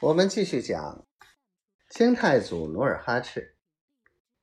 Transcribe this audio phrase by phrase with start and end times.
[0.00, 1.04] 我们继续讲
[1.90, 3.56] 清太祖努尔哈赤，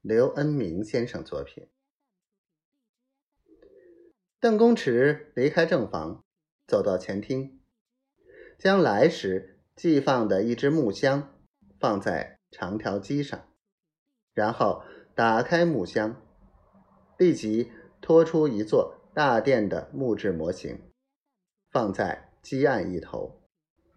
[0.01, 1.69] 刘恩明先生作品。
[4.41, 6.25] 邓公池离开正房，
[6.67, 7.61] 走到前厅，
[8.59, 11.33] 将来时寄放的一只木箱
[11.79, 13.47] 放在长条机上，
[14.33, 14.83] 然后
[15.15, 16.21] 打开木箱，
[17.17, 20.91] 立即拖出一座大殿的木质模型，
[21.71, 23.41] 放在机案一头，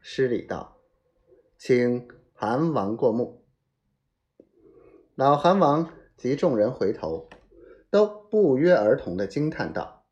[0.01, 0.78] 施礼道。
[1.59, 3.45] 请韩王过目。
[5.17, 7.29] 老韩王及众人回头，
[7.91, 10.07] 都不约而同的惊叹道：“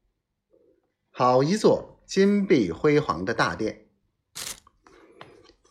[1.09, 3.87] 好一座金碧辉煌的大殿！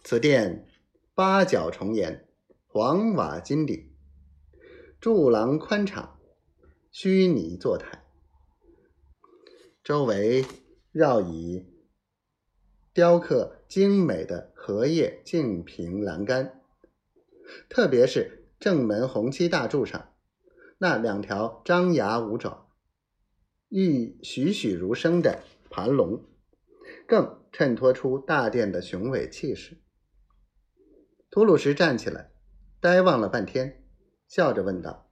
[0.01, 0.65] 此殿
[1.13, 2.25] 八角重檐，
[2.67, 3.93] 黄瓦金顶，
[5.01, 6.17] 柱廊宽敞，
[6.89, 8.05] 虚拟坐台，
[9.83, 10.45] 周围
[10.93, 11.69] 绕以。”
[12.95, 16.61] 雕刻精美的荷叶净瓶栏杆，
[17.67, 20.13] 特别是正门红漆大柱上
[20.77, 22.71] 那两条张牙舞爪、
[23.67, 26.23] 玉栩栩如生的盘龙，
[27.05, 29.81] 更衬托出大殿的雄伟气势。
[31.29, 32.31] 吐鲁什站起来，
[32.79, 33.83] 呆望了半天，
[34.25, 35.11] 笑着问道：“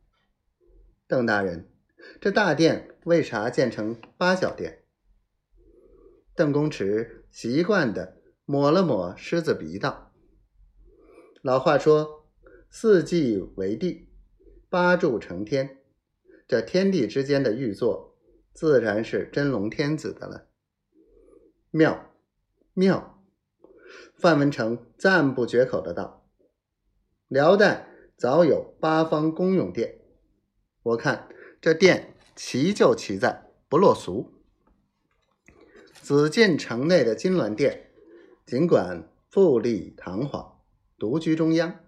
[1.05, 1.69] 邓大人，
[2.21, 4.85] 这大殿为啥建成八角殿？”
[6.33, 10.13] 邓公池习惯的抹了抹狮子鼻，道
[11.41, 12.27] ：“老话说，
[12.69, 14.07] 四季为地，
[14.69, 15.79] 八柱成天。
[16.47, 18.15] 这天地之间的玉座，
[18.53, 20.45] 自然是真龙天子的了。
[21.71, 22.13] 妙，
[22.75, 23.19] 妙！”
[24.13, 26.29] 范文成赞不绝口的道
[27.27, 30.01] ：“辽代早有八方公用殿，
[30.83, 31.27] 我看
[31.59, 34.31] 这殿奇就奇在不落俗。”
[36.03, 37.89] 紫禁城内的金銮殿，
[38.45, 40.59] 尽管富丽堂皇、
[40.99, 41.79] 独居中央，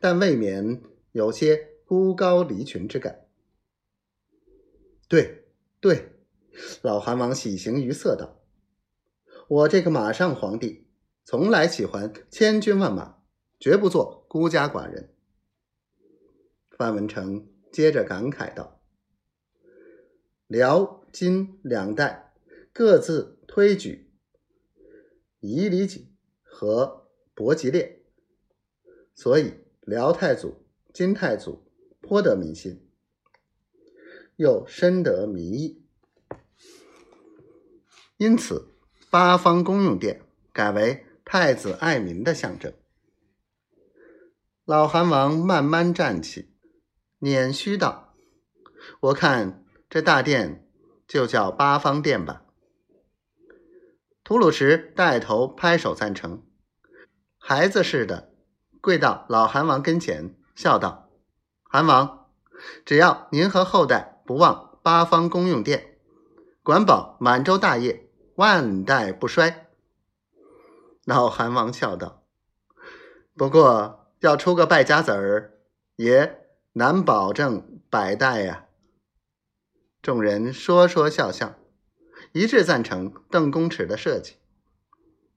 [0.00, 3.28] 但未免有些孤高离群之感。
[5.06, 5.44] 对
[5.78, 6.16] 对，
[6.82, 8.40] 老韩王喜形于色道
[9.46, 10.88] ：“我这个马上皇帝，
[11.24, 13.22] 从来喜欢千军万马，
[13.60, 15.14] 绝不做孤家寡人。”
[16.76, 18.80] 范文成接着感慨道
[20.48, 22.24] ：“辽金两代。”
[22.78, 24.08] 各自推举
[25.40, 28.04] 夷离己和伯吉列，
[29.16, 32.88] 所以辽太祖、金太祖颇得民心，
[34.36, 35.84] 又深得民意，
[38.16, 38.68] 因此
[39.10, 40.22] 八方公用殿
[40.52, 42.72] 改为太子爱民的象征。
[44.64, 46.54] 老韩王慢慢站起，
[47.18, 48.14] 捻须道
[49.02, 50.70] ：“我看这大殿
[51.08, 52.44] 就叫八方殿吧。”
[54.28, 56.42] 吐鲁什带头拍手赞成，
[57.38, 58.30] 孩子似的
[58.78, 61.08] 跪到老韩王跟前，笑道
[61.64, 62.28] ：“韩王，
[62.84, 65.96] 只要您和后代不忘八方公用殿，
[66.62, 69.70] 管保满洲大业，万代不衰。”
[71.06, 72.22] 老韩王笑道
[73.34, 75.54] ：“不过要出个败家子儿，
[75.96, 78.66] 也难保证百代呀。”
[80.02, 81.54] 众人说说笑笑。
[82.32, 84.34] 一致赞成邓公尺的设计。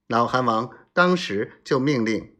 [0.06, 2.34] 老韩王当时就命令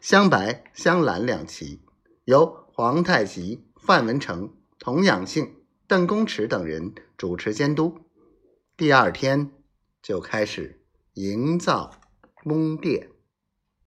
[0.00, 1.82] 镶白、镶蓝两旗，
[2.24, 7.98] 由皇太极、范文成、童养性、邓公尺等人主持监督。
[8.76, 9.50] 第二天
[10.00, 10.80] 就开始
[11.14, 11.90] 营造
[12.44, 13.10] 宫殿。